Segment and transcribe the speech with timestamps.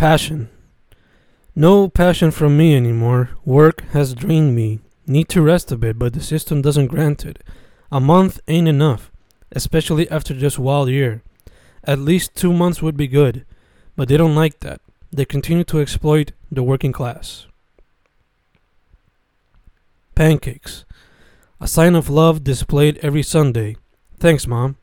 [0.00, 0.48] Passion.
[1.54, 3.32] No passion from me anymore.
[3.44, 4.80] Work has drained me.
[5.06, 7.44] Need to rest a bit, but the system doesn't grant it.
[7.92, 9.12] A month ain't enough,
[9.52, 11.22] especially after this wild year.
[11.84, 13.44] At least two months would be good,
[13.94, 14.80] but they don't like that.
[15.12, 17.46] They continue to exploit the working class.
[20.14, 20.86] Pancakes.
[21.60, 23.76] A sign of love displayed every Sunday.
[24.18, 24.78] Thanks, Mom.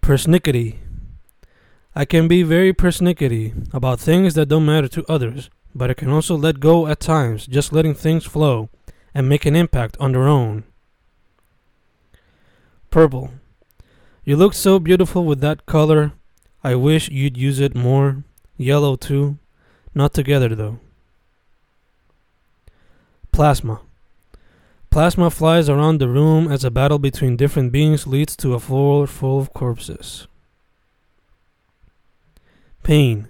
[0.00, 0.76] Persnickety.
[1.94, 6.08] I can be very persnickety about things that don't matter to others, but I can
[6.08, 8.70] also let go at times, just letting things flow
[9.12, 10.62] and make an impact on their own.
[12.90, 13.32] Purple.
[14.24, 16.12] You look so beautiful with that color.
[16.62, 18.22] I wish you'd use it more.
[18.56, 19.38] Yellow too.
[19.92, 20.78] Not together though.
[23.32, 23.80] Plasma.
[24.90, 29.06] Plasma flies around the room as a battle between different beings leads to a floor
[29.06, 30.28] full of corpses.
[32.82, 33.28] Pain.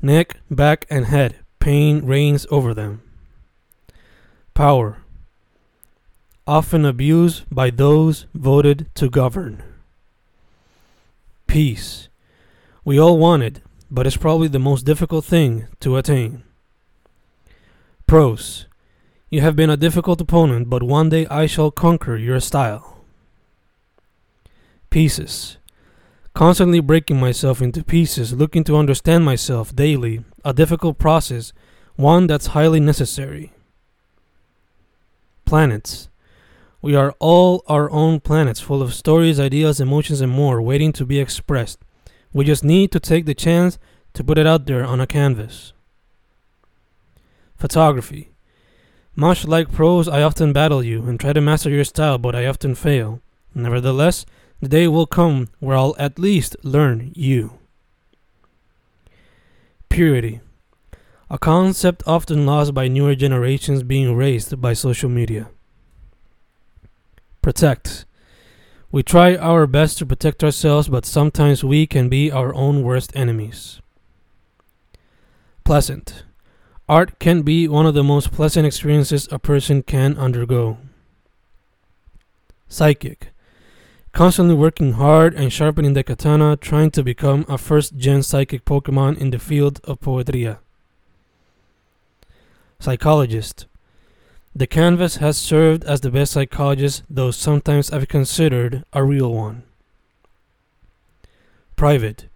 [0.00, 1.36] Neck, back, and head.
[1.58, 3.02] Pain reigns over them.
[4.54, 4.98] Power.
[6.46, 9.62] Often abused by those voted to govern.
[11.46, 12.08] Peace.
[12.84, 16.42] We all want it, but it's probably the most difficult thing to attain.
[18.06, 18.66] Prose.
[19.30, 23.04] You have been a difficult opponent, but one day I shall conquer your style.
[24.90, 25.56] Pieces.
[26.34, 31.52] Constantly breaking myself into pieces, looking to understand myself daily, a difficult process,
[31.96, 33.52] one that's highly necessary.
[35.44, 36.08] Planets.
[36.80, 41.04] We are all our own planets, full of stories, ideas, emotions, and more, waiting to
[41.04, 41.78] be expressed.
[42.32, 43.78] We just need to take the chance
[44.14, 45.74] to put it out there on a canvas.
[47.56, 48.32] Photography.
[49.14, 52.46] Much like prose, I often battle you and try to master your style, but I
[52.46, 53.20] often fail.
[53.54, 54.24] Nevertheless,
[54.62, 57.58] the day will come where I'll at least learn you.
[59.88, 60.40] Purity.
[61.28, 65.50] A concept often lost by newer generations being raised by social media.
[67.42, 68.04] Protect.
[68.92, 73.10] We try our best to protect ourselves, but sometimes we can be our own worst
[73.16, 73.80] enemies.
[75.64, 76.22] Pleasant.
[76.88, 80.78] Art can be one of the most pleasant experiences a person can undergo.
[82.68, 83.31] Psychic.
[84.12, 89.16] Constantly working hard and sharpening the katana, trying to become a first gen psychic Pokemon
[89.16, 90.58] in the field of poetria.
[92.78, 93.66] Psychologist.
[94.54, 99.62] The canvas has served as the best psychologist, though sometimes I've considered a real one.
[101.74, 102.28] Private.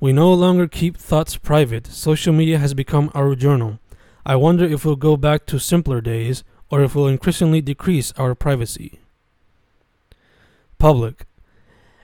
[0.00, 1.86] We no longer keep thoughts private.
[1.86, 3.78] Social media has become our journal.
[4.26, 8.34] I wonder if we'll go back to simpler days or if we'll increasingly decrease our
[8.34, 8.99] privacy.
[10.80, 11.26] Public.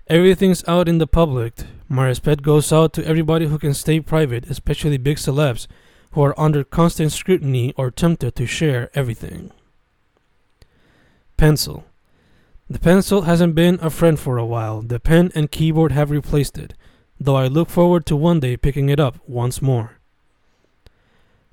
[0.06, 1.54] Everything's out in the public.
[1.88, 5.66] My respect goes out to everybody who can stay private, especially big celebs
[6.12, 9.50] who are under constant scrutiny or tempted to share everything.
[11.36, 11.84] Pencil.
[12.70, 14.80] The pencil hasn't been a friend for a while.
[14.82, 16.74] The pen and keyboard have replaced it
[17.18, 19.98] though I look forward to one day picking it up once more.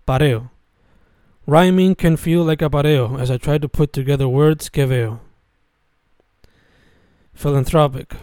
[0.07, 0.49] Pareo.
[1.45, 5.21] Rhyming can feel like a pareo as I try to put together words que veo.
[7.33, 8.15] Philanthropic.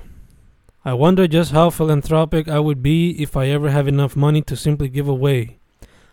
[0.84, 4.56] I wonder just how philanthropic I would be if I ever have enough money to
[4.56, 5.58] simply give away.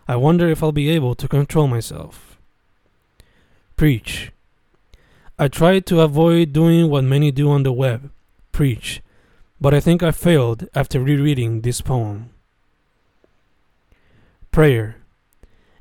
[0.06, 2.38] I wonder if I'll be able to control myself.
[3.76, 4.32] Preach.
[5.38, 8.10] I try to avoid doing what many do on the web
[8.58, 9.00] preach
[9.60, 12.30] but I think I failed after rereading this poem.
[14.50, 14.96] Prayer.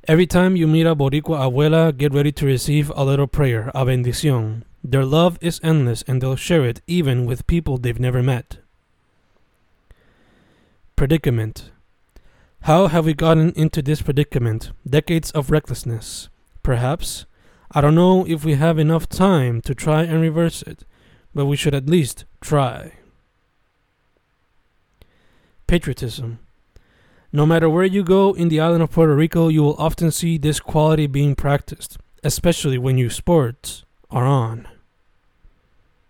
[0.07, 3.83] Every time you meet a Boricua abuela, get ready to receive a little prayer, a
[3.83, 4.61] bendición.
[4.89, 8.59] Their love is endless and they'll share it even with people they've never met.
[10.95, 11.71] Predicament.
[12.61, 14.71] How have we gotten into this predicament?
[14.89, 16.29] Decades of recklessness.
[16.63, 17.25] Perhaps.
[17.69, 20.85] I don't know if we have enough time to try and reverse it,
[21.35, 22.93] but we should at least try.
[25.67, 26.39] Patriotism.
[27.33, 30.37] No matter where you go in the island of Puerto Rico, you will often see
[30.37, 34.65] this quality being practiced, especially when youth sports are on.